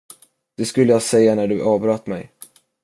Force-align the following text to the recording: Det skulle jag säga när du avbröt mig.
Det 0.57 0.65
skulle 0.65 0.91
jag 0.93 1.01
säga 1.01 1.35
när 1.35 1.47
du 1.47 1.63
avbröt 1.63 2.07
mig. 2.07 2.31